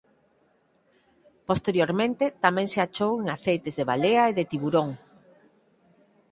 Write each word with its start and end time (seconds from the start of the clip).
Posteriormente 1.49 2.25
tamén 2.45 2.67
se 2.73 2.79
achou 2.85 3.11
en 3.21 3.27
aceites 3.37 3.73
de 3.79 3.87
balea 3.91 4.23
e 4.27 4.35
de 4.37 4.45
tiburón. 4.51 4.89